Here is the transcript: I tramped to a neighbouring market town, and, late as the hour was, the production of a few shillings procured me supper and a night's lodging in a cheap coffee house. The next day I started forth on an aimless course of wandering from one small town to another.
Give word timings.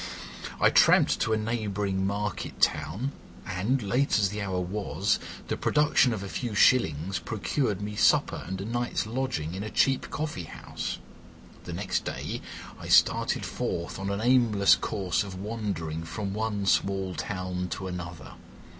I 0.59 0.71
tramped 0.71 1.19
to 1.19 1.31
a 1.31 1.37
neighbouring 1.37 2.07
market 2.07 2.59
town, 2.59 3.11
and, 3.45 3.83
late 3.83 4.17
as 4.17 4.29
the 4.29 4.41
hour 4.41 4.59
was, 4.59 5.19
the 5.47 5.55
production 5.55 6.11
of 6.11 6.23
a 6.23 6.27
few 6.27 6.55
shillings 6.55 7.19
procured 7.19 7.81
me 7.83 7.95
supper 7.95 8.43
and 8.47 8.59
a 8.59 8.65
night's 8.65 9.05
lodging 9.05 9.53
in 9.53 9.61
a 9.61 9.69
cheap 9.69 10.09
coffee 10.09 10.45
house. 10.45 10.97
The 11.65 11.73
next 11.73 12.03
day 12.03 12.41
I 12.79 12.87
started 12.87 13.45
forth 13.45 13.99
on 13.99 14.09
an 14.09 14.21
aimless 14.21 14.75
course 14.75 15.23
of 15.23 15.39
wandering 15.39 16.03
from 16.03 16.33
one 16.33 16.65
small 16.65 17.13
town 17.13 17.67
to 17.73 17.85
another. 17.85 18.31